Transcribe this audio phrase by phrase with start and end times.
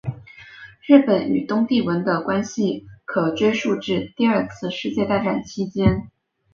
[0.81, 6.09] 日本与东帝汶的关系可追溯至第二次世界大战期间。